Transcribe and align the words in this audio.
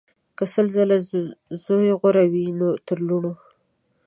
که 0.37 0.43
سل 0.53 0.67
ځله 0.75 0.97
زویه 1.63 1.95
غوره 2.01 2.23
وي 2.31 2.45
تر 2.87 2.97
لوڼو 3.07 3.33